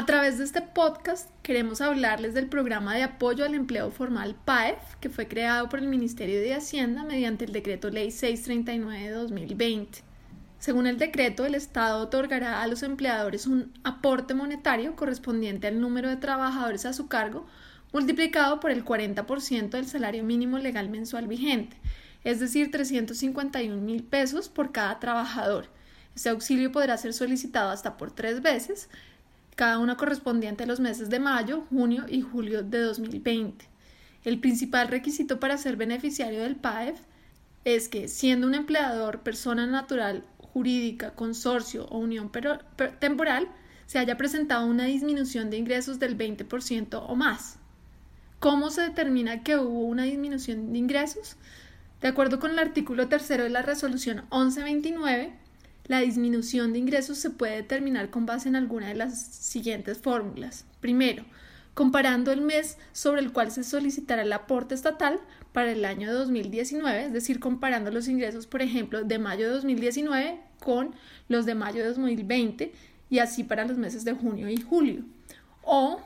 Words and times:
A 0.00 0.06
través 0.06 0.38
de 0.38 0.44
este 0.44 0.62
podcast 0.62 1.28
queremos 1.42 1.82
hablarles 1.82 2.32
del 2.32 2.46
programa 2.46 2.94
de 2.94 3.02
apoyo 3.02 3.44
al 3.44 3.54
empleo 3.54 3.90
formal 3.90 4.34
PAEF, 4.46 4.78
que 4.98 5.10
fue 5.10 5.28
creado 5.28 5.68
por 5.68 5.78
el 5.78 5.88
Ministerio 5.88 6.40
de 6.40 6.54
Hacienda 6.54 7.04
mediante 7.04 7.44
el 7.44 7.52
decreto 7.52 7.90
Ley 7.90 8.10
639 8.10 8.98
de 8.98 9.10
2020. 9.10 9.98
Según 10.58 10.86
el 10.86 10.96
decreto, 10.96 11.44
el 11.44 11.54
Estado 11.54 12.00
otorgará 12.00 12.62
a 12.62 12.66
los 12.66 12.82
empleadores 12.82 13.46
un 13.46 13.74
aporte 13.84 14.32
monetario 14.32 14.96
correspondiente 14.96 15.66
al 15.66 15.82
número 15.82 16.08
de 16.08 16.16
trabajadores 16.16 16.86
a 16.86 16.94
su 16.94 17.06
cargo, 17.06 17.46
multiplicado 17.92 18.58
por 18.58 18.70
el 18.70 18.86
40% 18.86 19.68
del 19.68 19.86
salario 19.86 20.24
mínimo 20.24 20.56
legal 20.56 20.88
mensual 20.88 21.28
vigente, 21.28 21.76
es 22.24 22.40
decir, 22.40 22.70
351 22.70 23.76
mil 23.76 24.02
pesos 24.02 24.48
por 24.48 24.72
cada 24.72 24.98
trabajador. 24.98 25.66
Este 26.16 26.30
auxilio 26.30 26.72
podrá 26.72 26.96
ser 26.96 27.12
solicitado 27.12 27.70
hasta 27.70 27.98
por 27.98 28.12
tres 28.12 28.40
veces, 28.40 28.88
cada 29.56 29.78
una 29.78 29.96
correspondiente 29.96 30.64
a 30.64 30.66
los 30.66 30.80
meses 30.80 31.10
de 31.10 31.20
mayo, 31.20 31.64
junio 31.70 32.06
y 32.08 32.20
julio 32.22 32.62
de 32.62 32.80
2020. 32.80 33.64
El 34.24 34.40
principal 34.40 34.88
requisito 34.88 35.40
para 35.40 35.58
ser 35.58 35.76
beneficiario 35.76 36.42
del 36.42 36.56
PAEF 36.56 36.98
es 37.64 37.88
que, 37.88 38.08
siendo 38.08 38.46
un 38.46 38.54
empleador 38.54 39.20
persona 39.20 39.66
natural, 39.66 40.24
jurídica, 40.38 41.14
consorcio 41.14 41.86
o 41.86 41.98
unión 41.98 42.30
temporal, 42.98 43.48
se 43.86 43.98
haya 43.98 44.16
presentado 44.16 44.66
una 44.66 44.84
disminución 44.84 45.50
de 45.50 45.56
ingresos 45.56 45.98
del 45.98 46.16
20% 46.16 47.04
o 47.06 47.16
más. 47.16 47.58
¿Cómo 48.38 48.70
se 48.70 48.82
determina 48.82 49.42
que 49.42 49.56
hubo 49.56 49.80
una 49.80 50.04
disminución 50.04 50.72
de 50.72 50.78
ingresos? 50.78 51.36
De 52.00 52.08
acuerdo 52.08 52.38
con 52.38 52.52
el 52.52 52.58
artículo 52.58 53.08
tercero 53.08 53.44
de 53.44 53.50
la 53.50 53.62
resolución 53.62 54.24
1129, 54.30 55.34
la 55.86 56.00
disminución 56.00 56.72
de 56.72 56.78
ingresos 56.78 57.18
se 57.18 57.30
puede 57.30 57.56
determinar 57.56 58.10
con 58.10 58.26
base 58.26 58.48
en 58.48 58.56
alguna 58.56 58.88
de 58.88 58.94
las 58.94 59.20
siguientes 59.20 59.98
fórmulas. 59.98 60.64
Primero, 60.80 61.24
comparando 61.74 62.32
el 62.32 62.40
mes 62.40 62.78
sobre 62.92 63.20
el 63.20 63.32
cual 63.32 63.50
se 63.50 63.64
solicitará 63.64 64.22
el 64.22 64.32
aporte 64.32 64.74
estatal 64.74 65.20
para 65.52 65.72
el 65.72 65.84
año 65.84 66.12
2019, 66.12 67.06
es 67.06 67.12
decir, 67.12 67.40
comparando 67.40 67.90
los 67.90 68.08
ingresos, 68.08 68.46
por 68.46 68.62
ejemplo, 68.62 69.02
de 69.02 69.18
mayo 69.18 69.46
de 69.46 69.54
2019 69.54 70.40
con 70.60 70.94
los 71.28 71.46
de 71.46 71.54
mayo 71.54 71.82
de 71.82 71.88
2020 71.88 72.72
y 73.08 73.18
así 73.18 73.44
para 73.44 73.64
los 73.64 73.76
meses 73.76 74.04
de 74.04 74.12
junio 74.12 74.48
y 74.48 74.58
julio. 74.58 75.04
O 75.62 76.00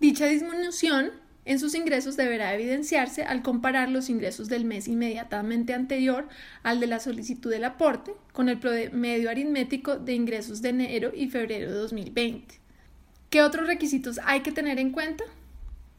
dicha 0.00 0.26
disminución 0.26 1.12
en 1.46 1.58
sus 1.58 1.74
ingresos 1.74 2.16
deberá 2.16 2.54
evidenciarse 2.54 3.22
al 3.22 3.42
comparar 3.42 3.90
los 3.90 4.08
ingresos 4.08 4.48
del 4.48 4.64
mes 4.64 4.88
inmediatamente 4.88 5.74
anterior 5.74 6.26
al 6.62 6.80
de 6.80 6.86
la 6.86 7.00
solicitud 7.00 7.50
del 7.50 7.64
aporte 7.64 8.14
con 8.32 8.48
el 8.48 8.58
promedio 8.58 9.30
aritmético 9.30 9.96
de 9.96 10.14
ingresos 10.14 10.62
de 10.62 10.70
enero 10.70 11.12
y 11.14 11.28
febrero 11.28 11.70
de 11.70 11.78
2020. 11.78 12.60
¿Qué 13.28 13.42
otros 13.42 13.66
requisitos 13.66 14.20
hay 14.24 14.40
que 14.40 14.52
tener 14.52 14.78
en 14.78 14.92
cuenta? 14.92 15.24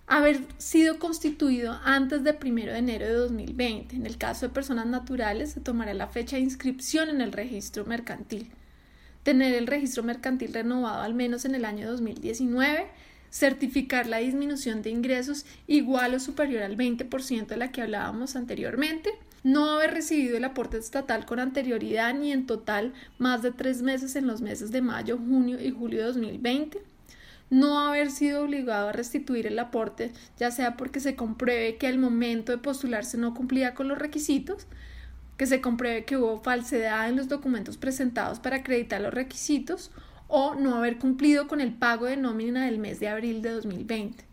Haber 0.08 0.40
sido 0.58 1.00
constituido 1.00 1.80
antes 1.84 2.24
del 2.24 2.38
1 2.44 2.72
de 2.72 2.78
enero 2.78 3.06
de 3.06 3.14
2020. 3.14 3.96
En 3.96 4.06
el 4.06 4.18
caso 4.18 4.48
de 4.48 4.54
personas 4.54 4.86
naturales 4.86 5.52
se 5.52 5.60
tomará 5.60 5.94
la 5.94 6.08
fecha 6.08 6.38
de 6.38 6.44
inscripción 6.44 7.10
en 7.10 7.22
el 7.22 7.32
registro 7.32 7.86
mercantil. 7.86 8.52
Tener 9.24 9.54
el 9.56 9.68
registro 9.68 10.04
mercantil 10.04 10.54
renovado 10.54 11.02
al 11.02 11.16
menos 11.16 11.46
en 11.46 11.56
el 11.56 11.66
año 11.66 11.90
2019 11.90 12.88
certificar 13.36 14.08
la 14.08 14.20
disminución 14.20 14.82
de 14.82 14.92
ingresos 14.92 15.46
igual 15.68 16.14
o 16.14 16.20
superior 16.22 16.64
al 16.64 16.78
20% 16.78 17.48
de 17.48 17.58
la 17.58 17.70
que 17.70 17.82
hablábamos 17.82 18.38
anteriormente, 18.38 19.10
no 19.44 19.72
haber 19.72 19.92
recibido 19.92 20.38
el 20.38 20.46
aporte 20.46 20.78
estatal 20.78 21.26
con 21.26 21.40
anterioridad 21.40 22.14
ni 22.14 22.32
en 22.32 22.46
total 22.46 22.94
más 23.18 23.42
de 23.42 23.52
tres 23.52 23.82
meses 23.82 24.16
en 24.16 24.26
los 24.26 24.40
meses 24.40 24.72
de 24.72 24.82
mayo, 24.82 25.18
junio 25.18 25.62
y 25.62 25.70
julio 25.70 26.00
de 26.00 26.06
2020, 26.06 26.82
no 27.50 27.78
haber 27.78 28.10
sido 28.10 28.42
obligado 28.42 28.88
a 28.88 28.94
restituir 28.94 29.48
el 29.48 29.60
aporte, 29.60 30.14
ya 30.40 30.50
sea 30.50 30.78
porque 30.78 31.02
se 31.02 31.18
compruebe 31.18 31.76
que 31.76 31.88
al 31.88 31.98
momento 31.98 32.54
de 32.54 32.58
postularse 32.58 33.18
no 33.18 33.34
cumplía 33.34 33.76
con 33.76 33.90
los 33.90 33.98
requisitos, 33.98 34.66
que 35.36 35.46
se 35.46 35.60
compruebe 35.60 36.06
que 36.06 36.16
hubo 36.16 36.40
falsedad 36.42 37.10
en 37.10 37.18
los 37.18 37.28
documentos 37.28 37.76
presentados 37.76 38.40
para 38.40 38.58
acreditar 38.58 39.02
los 39.02 39.14
requisitos 39.14 39.92
o 40.28 40.56
no 40.56 40.76
haber 40.76 40.98
cumplido 40.98 41.48
con 41.48 41.62
el 41.62 41.74
pago 41.74 42.06
de 42.06 42.18
nómina 42.18 42.66
del 42.66 42.80
mes 42.80 43.00
de 43.00 43.10
abril 43.10 43.42
de 43.42 43.52
2020. 43.52 44.24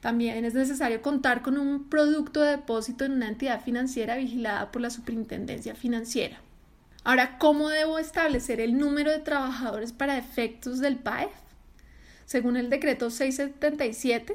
También 0.00 0.44
es 0.44 0.54
necesario 0.54 1.02
contar 1.02 1.42
con 1.42 1.58
un 1.58 1.88
producto 1.88 2.40
de 2.40 2.50
depósito 2.50 3.04
en 3.04 3.12
una 3.12 3.28
entidad 3.28 3.62
financiera 3.62 4.16
vigilada 4.16 4.70
por 4.70 4.82
la 4.82 4.90
Superintendencia 4.90 5.74
Financiera. 5.74 6.38
Ahora, 7.02 7.38
¿cómo 7.38 7.68
debo 7.68 7.98
establecer 7.98 8.60
el 8.60 8.78
número 8.78 9.10
de 9.10 9.20
trabajadores 9.20 9.92
para 9.92 10.18
efectos 10.18 10.80
del 10.80 10.96
PAEF? 10.96 11.30
Según 12.24 12.56
el 12.56 12.68
decreto 12.68 13.10
677, 13.10 14.34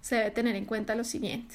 se 0.00 0.16
debe 0.16 0.30
tener 0.32 0.56
en 0.56 0.64
cuenta 0.64 0.96
lo 0.96 1.04
siguiente. 1.04 1.54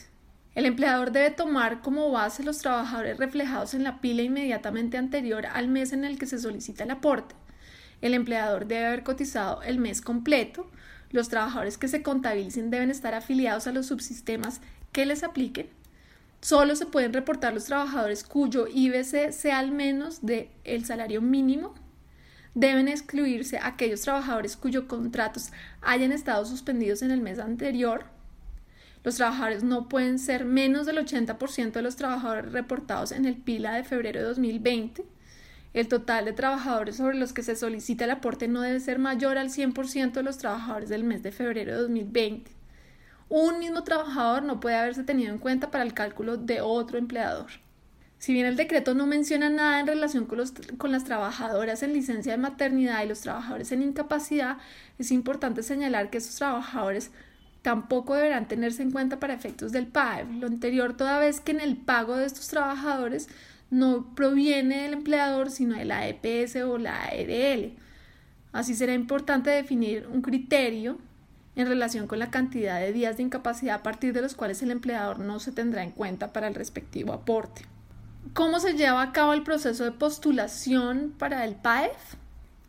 El 0.56 0.66
empleador 0.66 1.12
debe 1.12 1.32
tomar 1.32 1.82
como 1.82 2.10
base 2.12 2.44
los 2.44 2.58
trabajadores 2.58 3.18
reflejados 3.18 3.74
en 3.74 3.84
la 3.84 4.02
pila 4.02 4.22
inmediatamente 4.22 4.98
anterior 4.98 5.46
al 5.46 5.68
mes 5.68 5.94
en 5.94 6.06
el 6.06 6.18
que 6.18 6.26
se 6.26 6.40
solicita 6.40 6.86
el 6.86 6.92
aporte, 6.92 7.36
el 8.02 8.14
empleador 8.14 8.68
debe 8.68 8.86
haber 8.86 9.04
cotizado 9.04 9.62
el 9.64 9.80
mes 9.80 10.02
completo. 10.02 10.70
Los 11.12 11.30
trabajadores 11.30 11.78
que 11.78 11.88
se 11.88 12.04
contabilicen 12.04 12.70
deben 12.70 12.92
estar 12.92 13.14
afiliados 13.14 13.68
a 13.68 13.72
los 13.72 13.88
subsistemas 13.88 14.62
que 14.92 15.06
les 15.06 15.24
apliquen. 15.24 15.68
Solo 16.42 16.76
se 16.76 16.86
pueden 16.86 17.12
reportar 17.14 17.54
los 17.54 17.66
trabajadores 17.66 18.24
cuyo 18.24 18.68
IBC 18.68 19.32
sea 19.32 19.60
al 19.60 19.72
menos 19.72 20.26
del 20.26 20.50
el 20.64 20.86
salario 20.86 21.22
mínimo. 21.22 21.74
Deben 22.56 22.88
excluirse 22.88 23.60
aquellos 23.62 24.02
trabajadores 24.02 24.56
cuyos 24.56 24.86
contratos 24.86 25.52
hayan 25.82 26.12
estado 26.12 26.46
suspendidos 26.46 27.02
en 27.02 27.12
el 27.12 27.22
mes 27.22 27.40
anterior. 27.40 28.06
Los 29.04 29.16
trabajadores 29.16 29.64
no 29.64 29.90
pueden 29.90 30.20
ser 30.20 30.46
menos 30.46 30.86
del 30.86 30.98
80% 30.98 31.72
de 31.72 31.82
los 31.82 31.96
trabajadores 31.96 32.52
reportados 32.52 33.12
en 33.12 33.26
el 33.26 33.36
PILA 33.36 33.74
de 33.74 33.84
febrero 33.84 34.20
de 34.22 34.26
2020 34.28 35.19
el 35.74 35.88
total 35.88 36.26
de 36.26 36.34
trabajadores 36.34 36.96
sobre 36.98 37.18
los 37.18 37.34
que 37.34 37.44
se 37.44 37.56
solicita 37.56 38.06
el 38.06 38.12
aporte 38.12 38.48
no 38.48 38.62
debe 38.62 38.80
ser 38.80 39.00
mayor 39.00 39.38
al 39.38 39.50
100% 39.50 40.14
de 40.14 40.24
los 40.24 40.38
trabajadores 40.38 40.90
del 40.90 41.04
mes 41.04 41.22
de 41.22 41.32
febrero 41.32 41.74
de 41.74 41.82
2020. 41.82 42.52
Un 43.30 43.60
mismo 43.60 43.84
trabajador 43.84 44.42
no 44.42 44.60
puede 44.60 44.76
haberse 44.76 45.04
tenido 45.04 45.32
en 45.32 45.38
cuenta 45.38 45.70
para 45.70 45.84
el 45.84 45.94
cálculo 45.94 46.38
de 46.38 46.62
otro 46.62 46.98
empleador. 46.98 47.52
Si 48.18 48.34
bien 48.34 48.48
el 48.48 48.58
decreto 48.58 48.96
no 48.96 49.06
menciona 49.06 49.50
nada 49.50 49.80
en 49.80 49.88
relación 49.88 50.26
con, 50.26 50.42
con, 50.78 50.92
las 50.92 51.06
trabajadoras 51.06 51.84
en 51.84 51.94
licencia 51.94 52.34
de 52.34 52.38
maternidad 52.38 53.04
y 53.04 53.08
los 53.08 53.22
trabajadores 53.22 53.72
en 53.72 53.84
incapacidad, 53.84 54.58
es 54.98 55.12
importante 55.12 55.64
señalar 55.64 56.10
que 56.10 56.18
esos 56.18 56.36
trabajadores 56.36 57.12
tampoco 57.62 58.16
deberán 58.16 58.48
tenerse 58.48 58.82
en 58.82 58.92
cuenta 58.92 59.20
para 59.20 59.34
efectos 59.36 59.72
del 59.72 59.88
PAEB. 59.88 60.32
Lo 60.40 60.48
anterior 60.48 60.98
toda 60.98 61.20
vez 61.20 61.40
que 61.40 61.52
en 61.52 61.62
el 61.62 61.78
pago 61.78 62.18
de 62.18 62.26
estos 62.26 62.48
trabajadores 62.48 63.30
no 63.70 64.16
proviene 64.16 64.84
del 64.84 64.94
empleador, 64.94 65.52
sino 65.52 65.78
de 65.78 65.86
la 65.86 66.08
EPS 66.08 66.58
o 66.58 66.78
la 66.78 67.04
ARL. 67.04 67.74
Así 68.52 68.74
será 68.76 68.94
importante 68.94 69.50
definir 69.50 70.08
un 70.12 70.22
criterio 70.22 70.98
en 71.56 71.68
relación 71.68 72.08
con 72.08 72.20
la 72.20 72.32
cantidad 72.32 72.80
de 72.80 72.94
días 72.94 73.18
de 73.18 73.24
incapacidad 73.24 73.76
a 73.76 73.84
partir 73.84 74.14
de 74.14 74.22
los 74.22 74.36
cuales 74.36 74.62
el 74.64 74.72
empleador 74.72 75.20
no 75.20 75.40
se 75.40 75.52
tendrá 75.52 75.84
en 75.84 75.92
cuenta 75.92 76.34
para 76.34 76.48
el 76.48 76.56
respectivo 76.56 77.14
aporte. 77.14 77.64
¿Cómo 78.34 78.60
se 78.60 78.74
lleva 78.74 79.02
a 79.02 79.12
cabo 79.12 79.34
el 79.34 79.44
proceso 79.44 79.84
de 79.84 79.92
postulación 79.92 81.14
para 81.18 81.46
el 81.46 81.56
PAEF? 81.56 82.16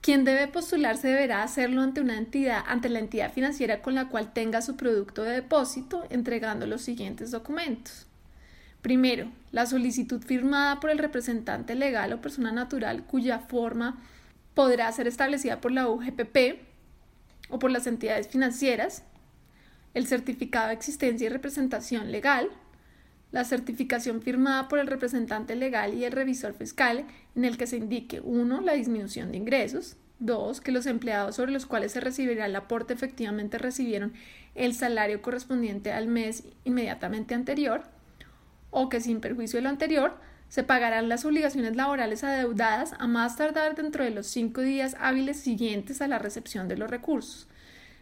Quien 0.01 0.25
debe 0.25 0.49
postularse 0.49 1.09
deberá 1.09 1.43
hacerlo 1.43 1.83
ante 1.83 2.01
una 2.01 2.17
entidad, 2.17 2.65
ante 2.67 2.89
la 2.89 3.01
entidad 3.01 3.33
financiera 3.33 3.83
con 3.83 3.95
la 3.95 4.09
cual 4.09 4.33
tenga 4.33 4.63
su 4.63 4.77
producto 4.77 5.23
de 5.23 5.33
depósito, 5.33 6.05
entregando 6.09 6.67
los 6.67 6.81
siguientes 6.81 7.31
documentos. 7.31 8.07
Primero, 8.83 9.31
la 9.53 9.67
solicitud 9.67 10.23
firmada 10.23 10.81
por 10.81 10.91
el 10.91 10.99
representante 10.99 11.75
legal 11.75 12.13
o 12.13 12.21
persona 12.21 12.51
natural 12.51 13.05
cuya 13.05 13.41
forma 13.41 13.99
podrá 14.55 14.91
ser 14.93 15.07
establecida 15.07 15.61
por 15.61 15.73
la 15.73 15.89
UGPP 15.89 16.61
o 17.51 17.59
por 17.59 17.71
las 17.71 17.87
entidades 17.87 18.29
financieras, 18.29 19.03
el 19.93 20.07
certificado 20.07 20.69
de 20.69 20.75
existencia 20.75 21.27
y 21.27 21.29
representación 21.29 22.11
legal, 22.11 22.49
la 23.33 23.45
certificación 23.45 24.23
firmada 24.23 24.69
por 24.69 24.79
el 24.79 24.87
representante 24.87 25.57
legal 25.57 25.95
y 25.95 26.05
el 26.05 26.13
revisor 26.13 26.55
fiscal 26.55 27.05
en 27.37 27.45
el 27.45 27.57
que 27.57 27.67
se 27.67 27.77
indique 27.77 28.21
1. 28.21 28.61
la 28.61 28.73
disminución 28.73 29.31
de 29.31 29.39
ingresos, 29.39 29.97
2. 30.21 30.61
que 30.61 30.73
los 30.73 30.87
empleados 30.87 31.37
sobre 31.37 31.53
los 31.53 31.67
cuales 31.67 31.93
se 31.93 32.01
recibirá 32.01 32.47
el 32.47 32.57
aporte 32.57 32.95
efectivamente 32.95 33.59
recibieron 33.59 34.13
el 34.55 34.75
salario 34.75 35.23
correspondiente 35.23 35.93
al 35.93 36.09
mes 36.09 36.45
inmediatamente 36.65 37.35
anterior, 37.35 37.83
o 38.71 38.89
que 38.89 39.01
sin 39.01 39.21
perjuicio 39.21 39.59
de 39.59 39.63
lo 39.63 39.69
anterior 39.69 40.17
se 40.49 40.65
pagarán 40.65 41.09
las 41.09 41.25
obligaciones 41.25 41.77
laborales 41.77 42.25
adeudadas 42.25 42.95
a 42.99 43.07
más 43.07 43.37
tardar 43.37 43.77
dentro 43.77 44.03
de 44.03 44.11
los 44.11 44.27
cinco 44.27 44.63
días 44.63 44.97
hábiles 44.99 45.39
siguientes 45.39 46.03
a 46.03 46.09
la 46.09 46.19
recepción 46.19 46.67
de 46.67 46.77
los 46.77 46.91
recursos. 46.91 47.47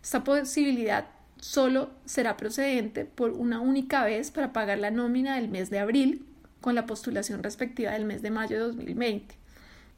Esta 0.03 0.25
posibilidad 0.25 1.07
solo 1.41 1.91
será 2.07 2.37
procedente 2.39 3.05
por 3.05 3.33
una 3.33 3.61
única 3.61 4.03
vez 4.05 4.31
para 4.31 4.53
pagar 4.55 4.79
la 4.79 4.91
nómina 4.91 5.37
del 5.37 5.49
mes 5.49 5.69
de 5.69 5.79
abril 5.79 6.25
con 6.63 6.75
la 6.75 6.87
postulación 6.87 7.43
respectiva 7.43 7.93
del 7.93 8.07
mes 8.07 8.23
de 8.23 8.31
mayo 8.31 8.57
de 8.57 8.63
2020. 8.65 9.35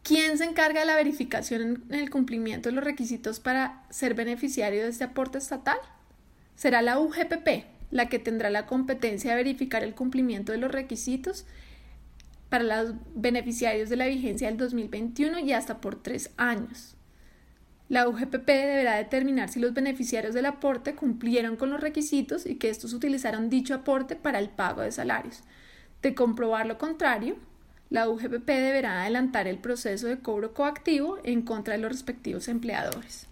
¿Quién 0.02 0.37
se 0.37 0.44
encarga 0.44 0.81
de 0.81 0.87
la 0.87 0.96
verificación 0.96 1.84
en 1.88 1.94
el 1.94 2.11
cumplimiento 2.11 2.69
de 2.69 2.75
los 2.75 2.84
requisitos 2.84 3.38
para 3.38 3.84
ser 3.90 4.14
beneficiario 4.14 4.82
de 4.82 4.88
este 4.88 5.05
aporte 5.05 5.38
estatal? 5.38 5.78
Será 6.56 6.82
la 6.82 6.99
UGPP 6.99 7.80
la 7.90 8.08
que 8.08 8.19
tendrá 8.19 8.50
la 8.50 8.66
competencia 8.66 9.31
de 9.31 9.37
verificar 9.37 9.82
el 9.82 9.94
cumplimiento 9.94 10.52
de 10.52 10.58
los 10.58 10.70
requisitos 10.70 11.46
para 12.48 12.64
los 12.64 12.94
beneficiarios 13.14 13.88
de 13.88 13.96
la 13.96 14.06
vigencia 14.06 14.48
del 14.48 14.56
2021 14.56 15.38
y 15.40 15.52
hasta 15.52 15.81
por 15.81 16.02
tres 16.02 16.31
años. 16.37 16.96
La 17.88 18.08
UGPP 18.08 18.46
deberá 18.46 18.96
determinar 18.96 19.48
si 19.48 19.58
los 19.58 19.75
beneficiarios 19.75 20.34
del 20.34 20.46
aporte 20.46 20.94
cumplieron 20.94 21.56
con 21.56 21.70
los 21.70 21.81
requisitos 21.81 22.46
y 22.46 22.56
que 22.56 22.70
estos 22.70 22.92
utilizaron 22.92 23.50
dicho 23.50 23.75
aporte 23.75 24.14
para 24.14 24.38
el 24.38 24.48
pago 24.48 24.82
de 24.82 24.93
salarios. 24.93 25.43
De 26.02 26.14
comprobar 26.14 26.66
lo 26.66 26.78
contrario, 26.78 27.36
la 27.88 28.08
UGPP 28.08 28.46
deberá 28.46 29.02
adelantar 29.02 29.48
el 29.48 29.58
proceso 29.58 30.06
de 30.06 30.20
cobro 30.20 30.54
coactivo 30.54 31.19
en 31.25 31.43
contra 31.43 31.75
de 31.75 31.81
los 31.81 31.90
respectivos 31.90 32.46
empleadores. 32.46 33.26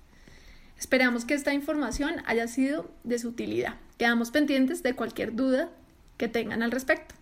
Esperamos 0.77 1.25
que 1.25 1.35
esta 1.35 1.55
información 1.55 2.17
haya 2.27 2.49
sido 2.49 2.91
de 3.05 3.21
su 3.21 3.29
utilidad. 3.29 3.75
Quedamos 3.99 4.31
pendientes 4.31 4.83
de 4.83 4.95
cualquier 4.95 5.35
duda 5.35 5.71
que 6.17 6.29
tengan 6.29 6.63
al 6.63 6.71
respecto. 6.71 7.17